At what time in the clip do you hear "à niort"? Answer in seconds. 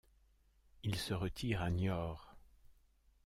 1.61-2.35